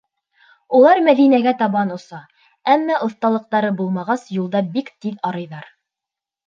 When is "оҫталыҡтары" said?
3.09-3.73